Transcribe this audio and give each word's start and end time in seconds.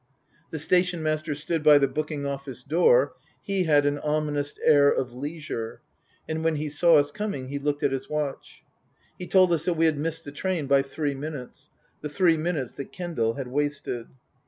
The 0.49 0.57
station 0.57 1.03
master 1.03 1.35
stood 1.35 1.61
by 1.61 1.77
the 1.77 1.87
booking 1.87 2.25
office 2.25 2.63
door. 2.63 3.13
He 3.39 3.65
had 3.65 3.85
an 3.85 3.99
ominous 3.99 4.55
air 4.65 4.89
of 4.89 5.13
leisure. 5.13 5.79
And 6.27 6.43
when 6.43 6.55
he 6.55 6.69
saw 6.69 6.95
us 6.97 7.11
coming 7.11 7.49
he 7.49 7.59
looked 7.59 7.83
at 7.83 7.91
his 7.91 8.09
watch. 8.09 8.63
He 9.19 9.27
told 9.27 9.51
us 9.53 9.65
that 9.65 9.75
we 9.75 9.85
had 9.85 9.99
missed 9.99 10.25
the 10.25 10.31
train 10.31 10.65
by 10.65 10.81
three 10.81 11.13
minutes 11.13 11.69
(the 12.01 12.09
three 12.09 12.35
minutes 12.35 12.73
that 12.73 12.91
Kendal 12.91 13.35
had 13.35 13.49
wasted). 13.49 14.07